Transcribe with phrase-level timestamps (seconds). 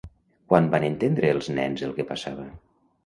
[0.53, 2.49] Quan van entendre els nens el que passava?